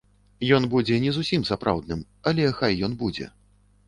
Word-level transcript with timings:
Ён 0.55 0.63
будзе 0.69 0.95
не 1.03 1.11
зусім 1.17 1.45
сапраўдным, 1.49 2.01
але 2.31 2.47
хай 2.61 2.81
ён 2.89 2.97
будзе. 3.03 3.29